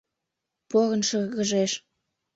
[0.69, 1.71] Порын шыргыжеш.